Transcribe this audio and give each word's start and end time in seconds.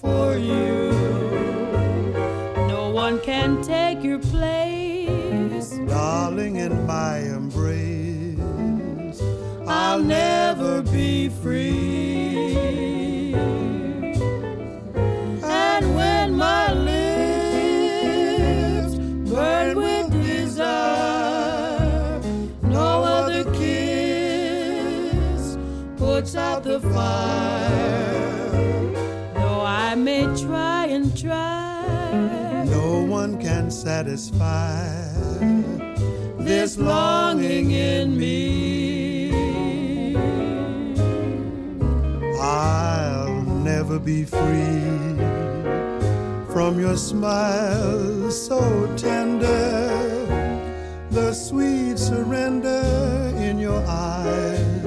for 0.00 0.38
you. 0.38 0.90
No 2.68 2.90
one 2.92 3.20
can 3.20 3.62
take 3.62 4.02
your 4.02 4.18
place, 4.18 4.69
darling, 5.86 6.56
in 6.56 6.86
my 6.86 7.18
embrace. 7.18 8.38
I'll 9.66 10.02
never 10.02 10.82
be 10.82 11.28
free. 11.28 13.34
And 15.42 15.94
when 15.94 16.34
my 16.34 16.72
lips 16.72 16.96
burn 19.30 19.78
with 19.78 20.10
desire, 20.12 22.20
no 22.62 23.04
other 23.04 23.44
kiss 23.52 25.56
puts 25.96 26.34
out 26.34 26.64
the 26.64 26.80
fire. 26.80 28.50
Though 29.34 29.62
I 29.64 29.94
may 29.94 30.24
try 30.36 30.86
and 30.86 31.16
try, 31.16 32.49
one 33.10 33.36
can 33.40 33.68
satisfy 33.72 34.86
this 36.38 36.78
longing 36.78 37.72
in 37.72 38.16
me. 38.16 39.32
I'll 42.40 43.42
never 43.42 43.98
be 43.98 44.22
free 44.24 45.16
from 46.52 46.78
your 46.78 46.96
smile 46.96 48.30
so 48.30 48.60
tender, 48.96 49.88
the 51.10 51.32
sweet 51.32 51.98
surrender 51.98 53.34
in 53.38 53.58
your 53.58 53.82
eyes. 53.88 54.84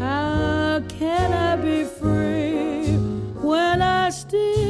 How 0.00 0.82
can 0.88 1.32
I 1.32 1.54
be 1.62 1.84
free 1.84 2.96
when 3.40 3.80
I 3.80 4.10
still 4.10 4.63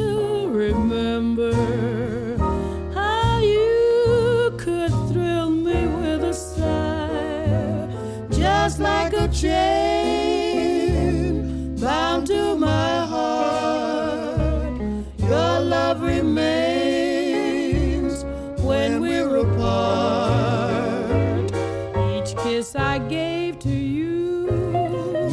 kiss 22.44 22.76
I 22.76 22.98
gave 22.98 23.58
to 23.60 23.70
you 23.70 24.04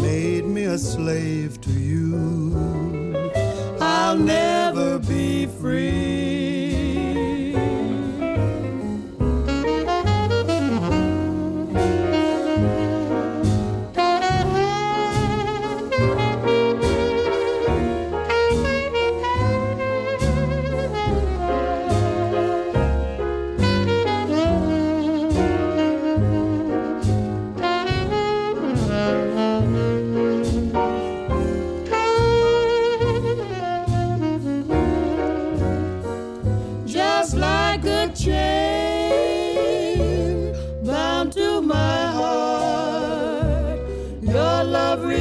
Made 0.01 0.45
me 0.45 0.63
a 0.63 0.77
slave 0.77 1.59
to 1.61 1.71
you. 1.71 2.55
I'll 3.81 4.17
never 4.17 4.97
be 4.99 5.45
free. 5.45 6.30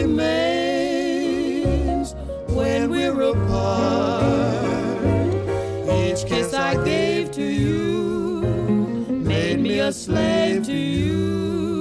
Remains 0.03 1.66
when 2.49 2.91
we're 2.91 3.21
apart. 3.21 4.65
Each 5.88 6.25
kiss 6.27 6.55
I 6.55 6.83
gave 6.84 7.31
to 7.33 7.43
you 7.43 8.41
made 9.09 9.60
me 9.60 9.81
a 9.81 9.93
slave 9.93 10.65
to 10.66 10.72
you. 10.72 11.79